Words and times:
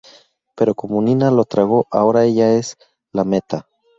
Pero 0.55 0.73
como 0.73 0.99
Nina 0.99 1.29
lo 1.29 1.45
tragó, 1.45 1.85
ahora 1.91 2.25
ella 2.25 2.55
es 2.55 2.75
"la 3.11 3.23
meta". 3.23 3.67